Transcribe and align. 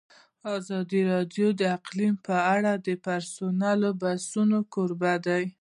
ازادي 0.55 1.01
راډیو 1.11 1.47
د 1.61 1.61
اقلیم 1.77 2.15
په 2.27 2.35
اړه 2.55 2.71
د 2.85 2.87
پرانیستو 3.03 3.89
بحثونو 4.01 4.57
کوربه 4.73 5.13
وه. 5.25 5.41